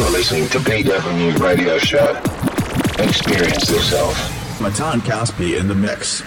You're 0.00 0.12
listening 0.12 0.48
to 0.48 0.58
BW 0.60 1.38
Radio 1.40 1.76
Show. 1.76 2.16
Experience 3.04 3.68
yourself. 3.68 4.16
Matan 4.58 5.02
Caspi 5.02 5.60
in 5.60 5.68
the 5.68 5.74
mix. 5.74 6.22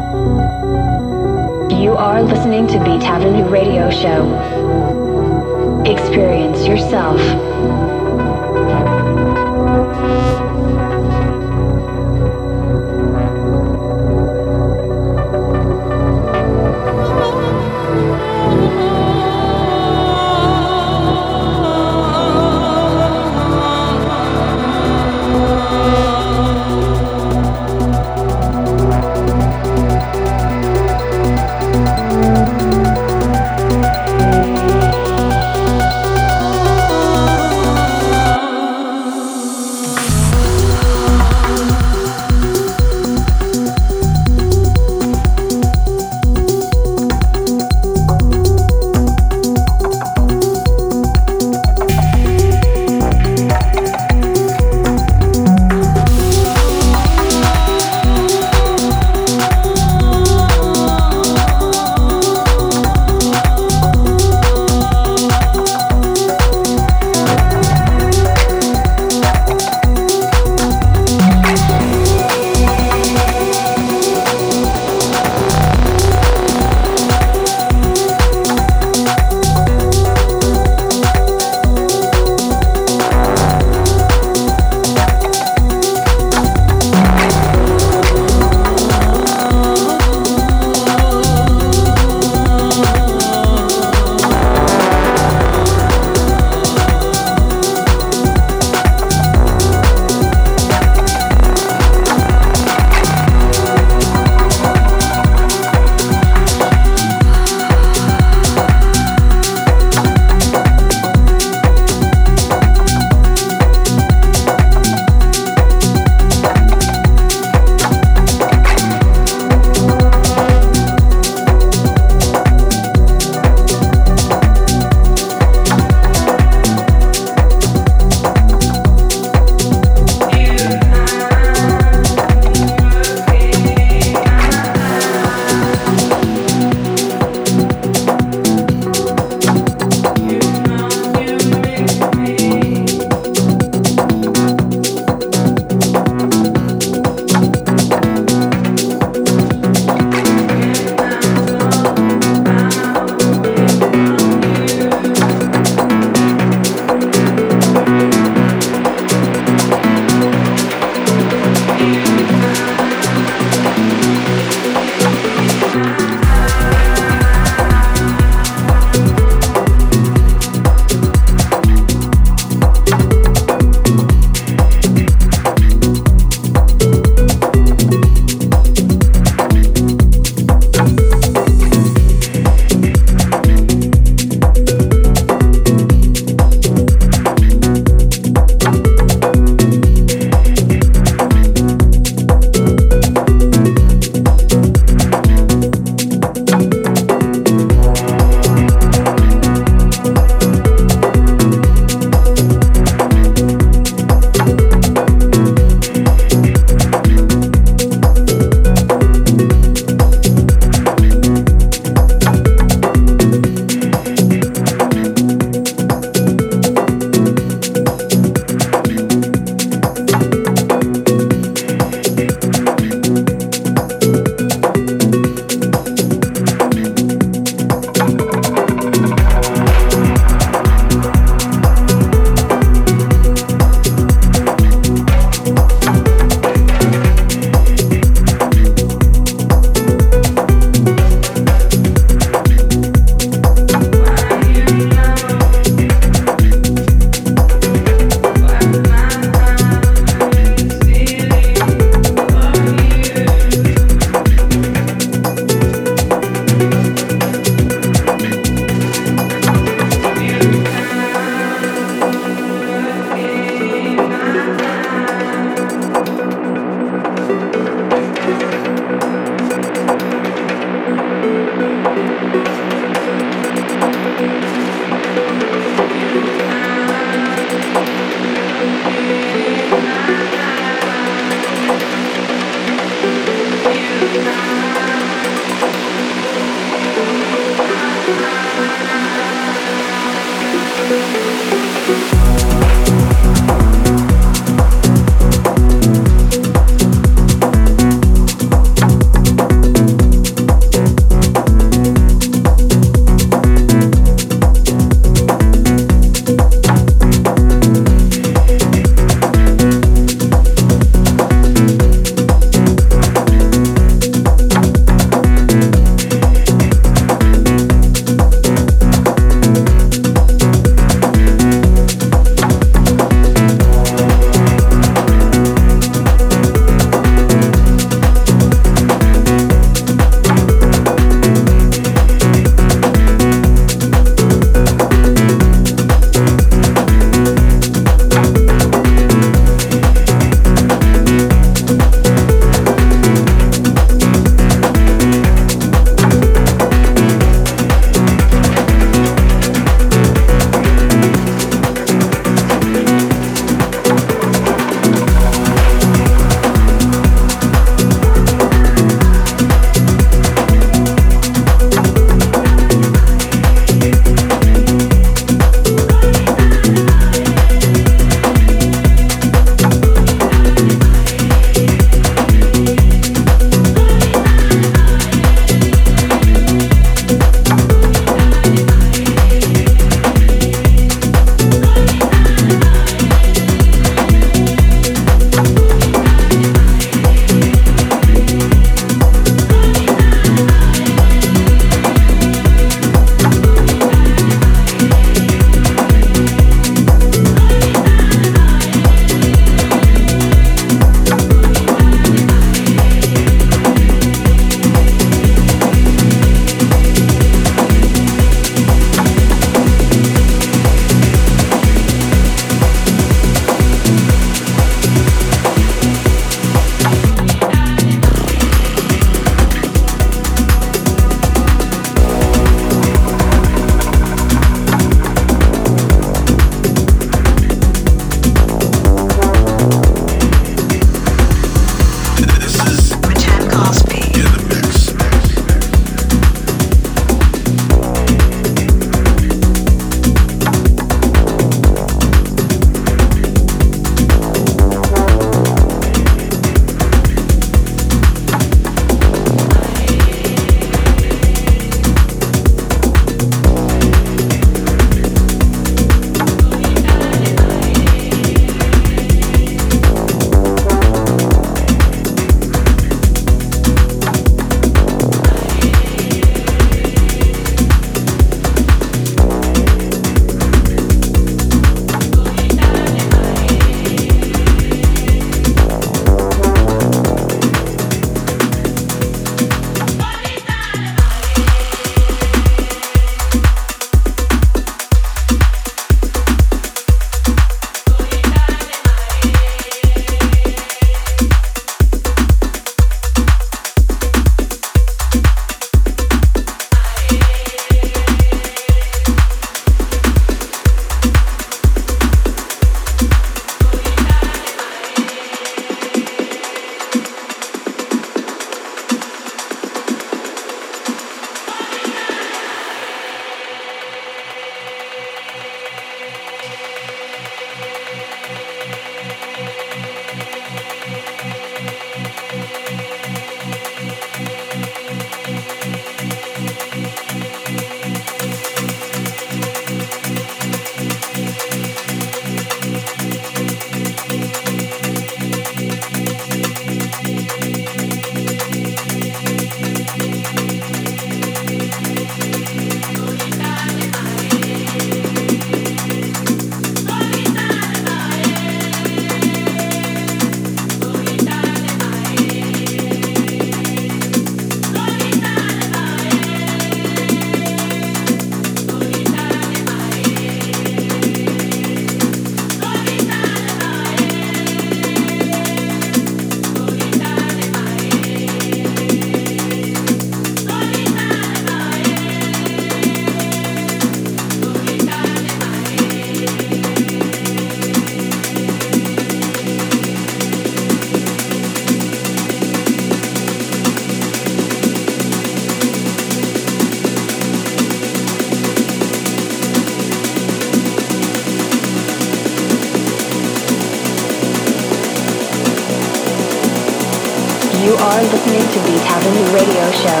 Show. 599.76 600.00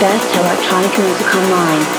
Best 0.00 0.34
electronic 0.34 0.98
music 0.98 1.34
online. 1.34 1.95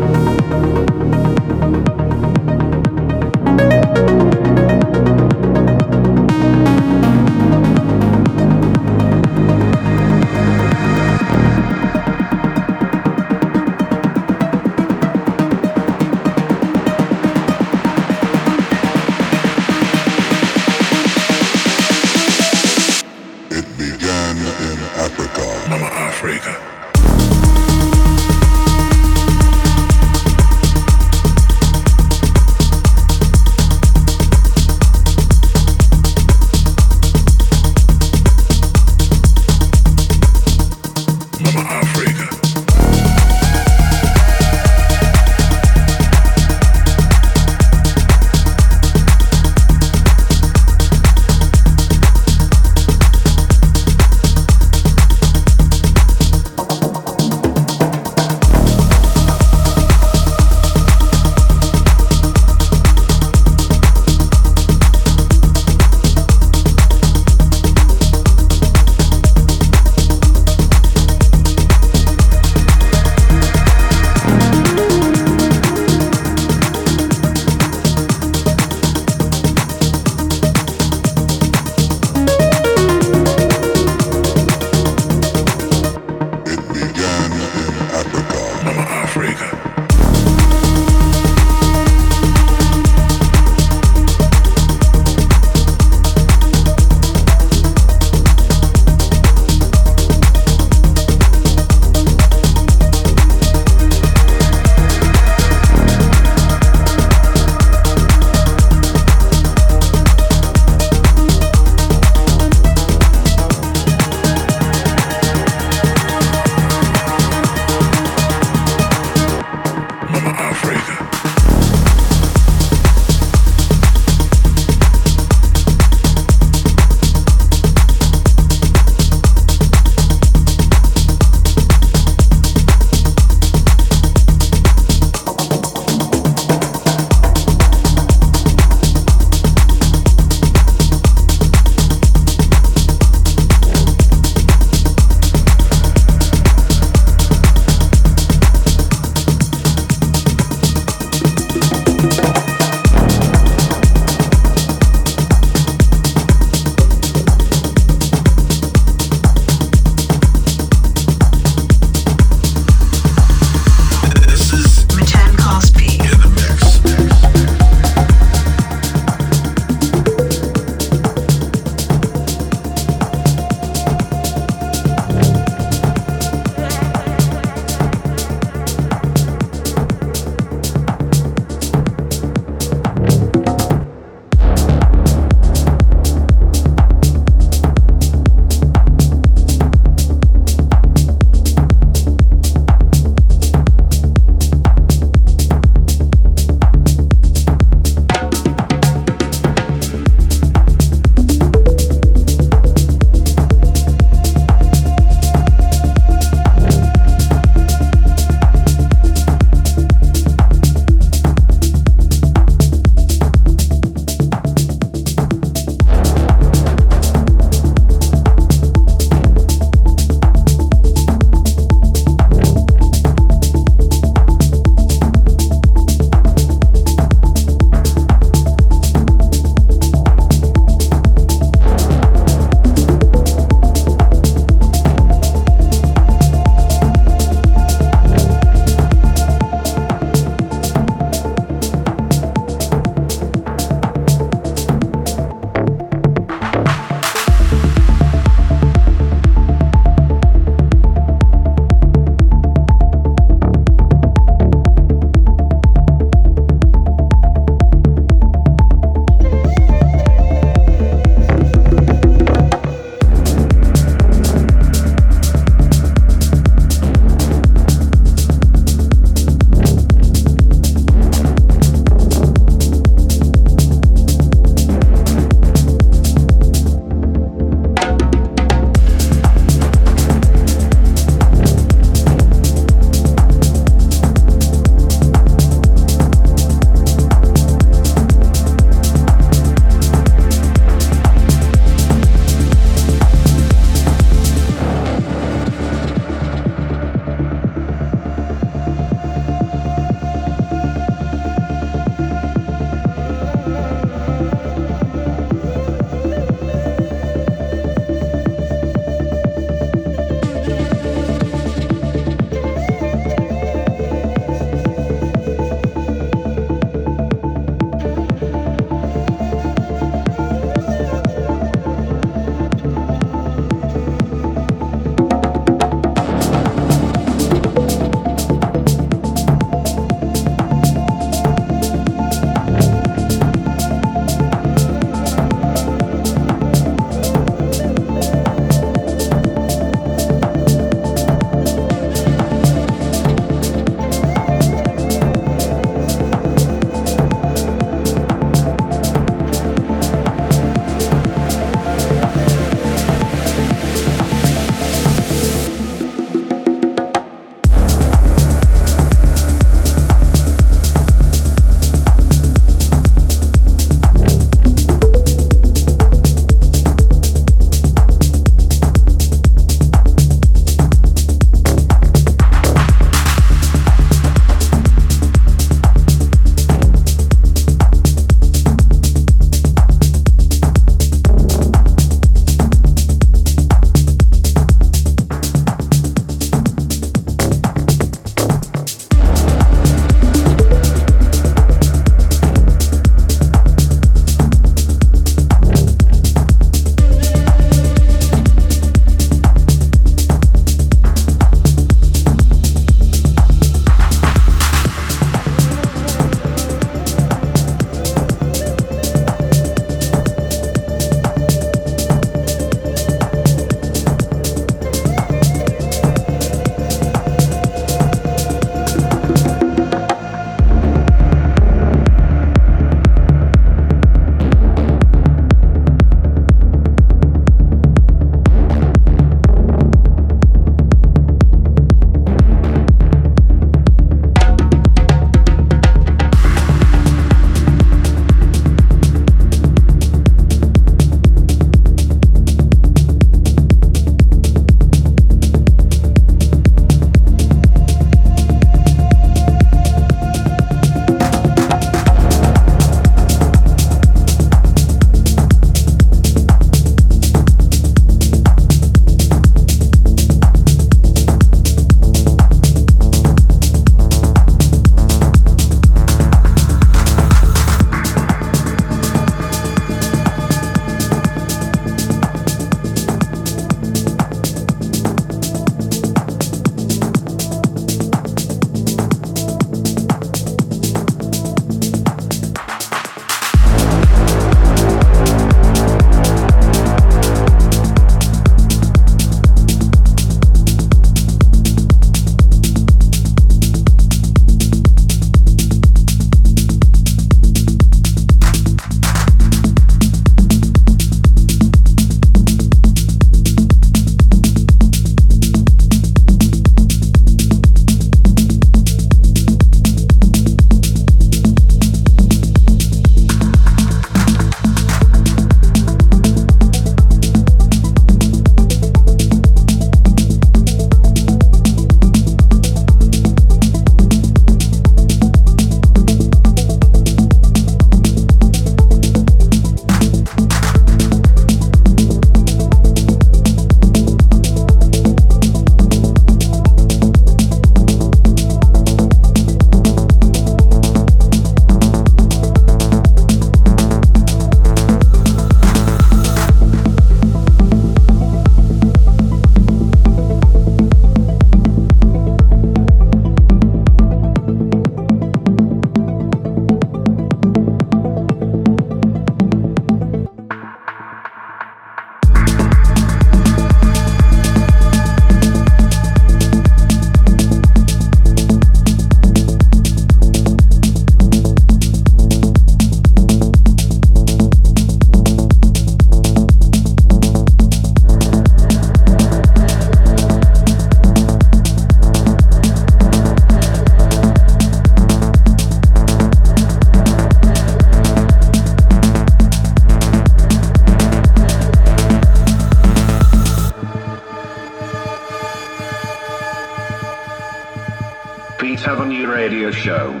Beat 598.38 598.66
Avenue 598.66 599.06
Radio 599.06 599.50
Show. 599.52 600.00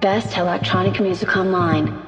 Best 0.00 0.36
electronic 0.36 0.98
music 0.98 1.36
online. 1.36 2.07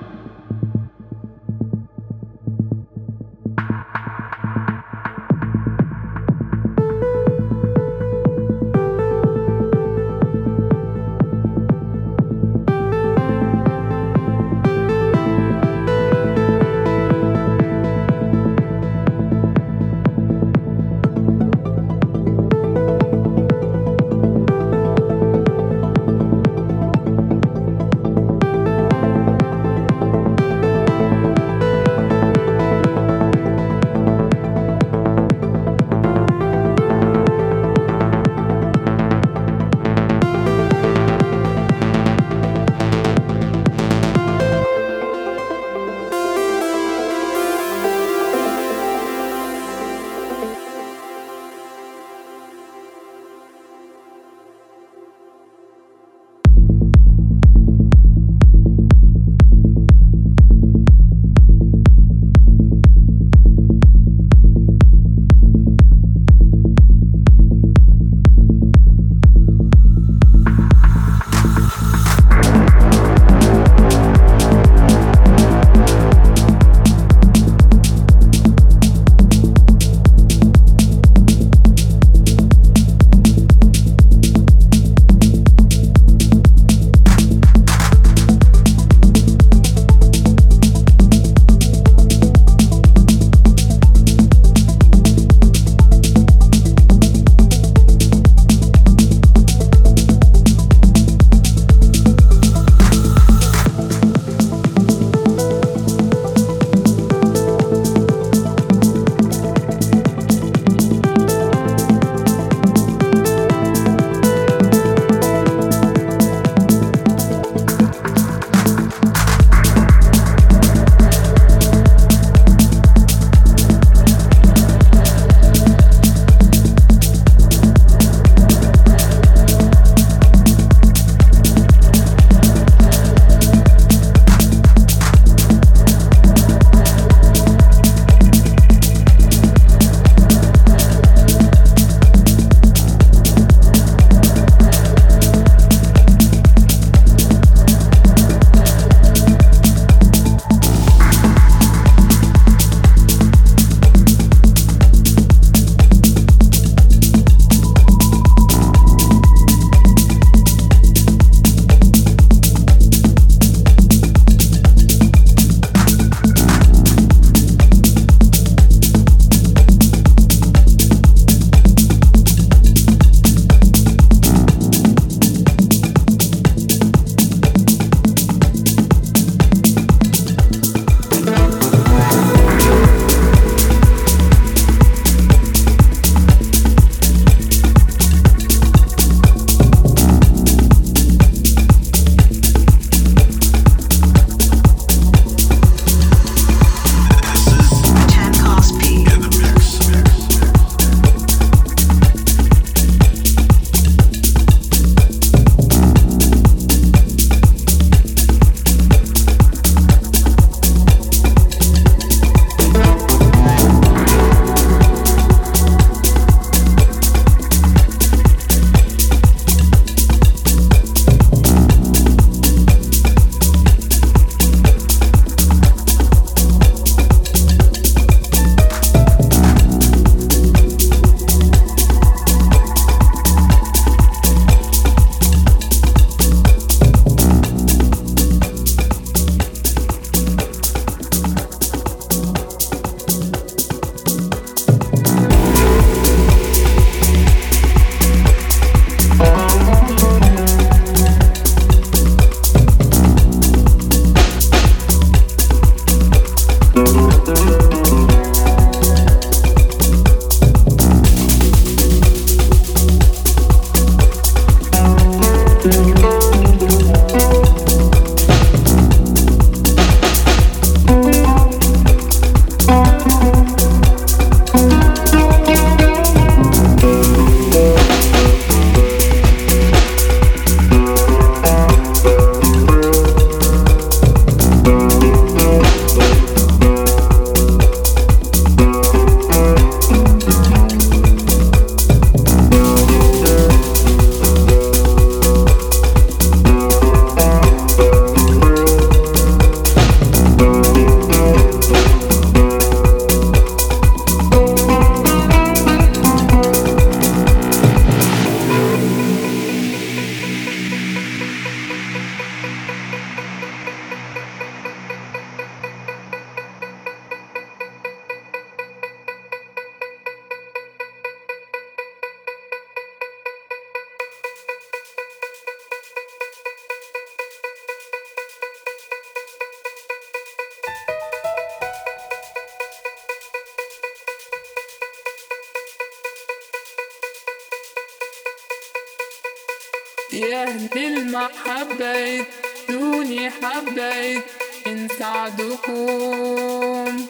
يا 340.20 340.42
أهل 340.42 340.68
المحبة 340.76 342.24
دوني 342.68 343.30
حبيت 343.30 344.22
إن 344.66 344.88
سعدكم 344.98 347.06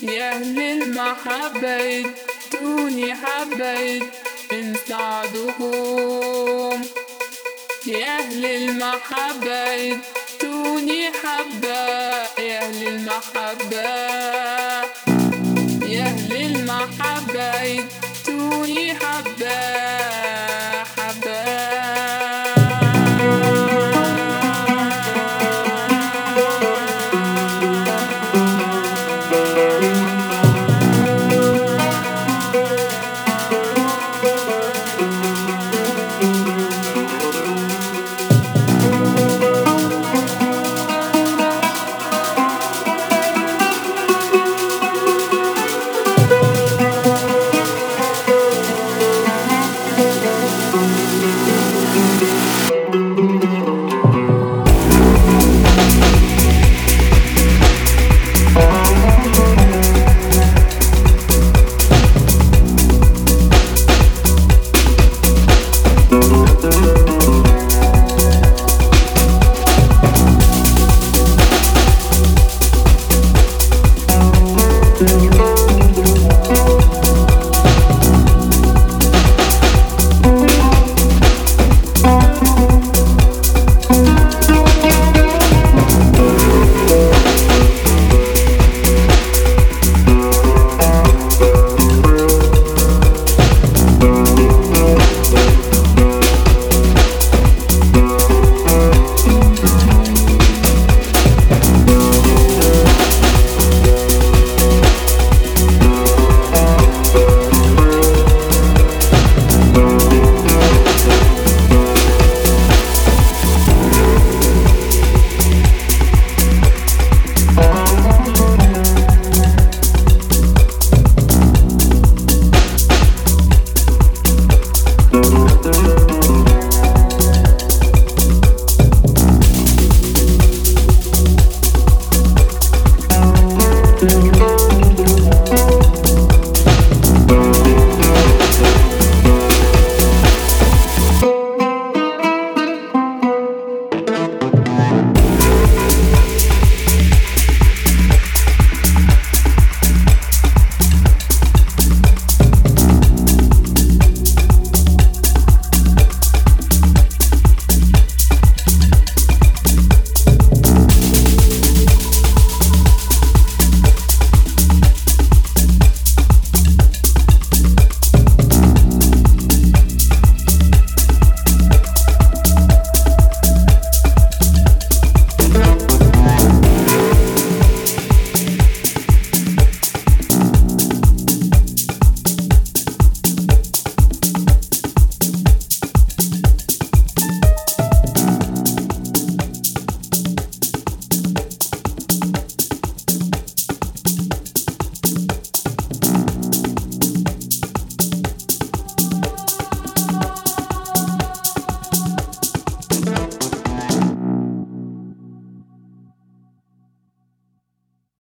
يا 0.00 0.32
أهل 0.32 0.58
المحبة 0.60 2.06
دوني 2.60 3.14
حبيت 3.14 4.02
إن 4.52 4.76
سعدكم 4.88 6.82
يا 7.86 8.18
أهل 8.18 8.46
المحبة 8.46 9.98
دوني 10.42 11.10
حبة 11.10 11.78
يا 12.38 12.58
أهل 12.62 12.86
المحبة. 12.88 14.27